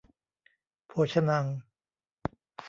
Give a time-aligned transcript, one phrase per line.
[0.87, 1.45] โภชะนัง